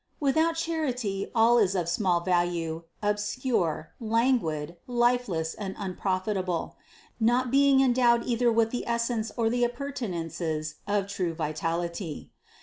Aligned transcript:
Without 0.19 0.53
charity 0.55 1.29
all 1.35 1.59
is 1.59 1.75
of 1.75 1.87
small 1.87 2.21
value, 2.21 2.85
obscure, 3.03 3.91
languid, 3.99 4.77
lifeless 4.87 5.53
and 5.53 5.75
unprofitable, 5.77 6.75
not 7.19 7.51
being 7.51 7.81
endowed 7.81 8.25
either 8.25 8.51
with 8.51 8.71
the 8.71 8.87
essence 8.87 9.31
or 9.37 9.47
the 9.47 9.63
appurtenances 9.63 10.77
of 10.87 11.05
true 11.05 11.35
vitality. 11.35 12.31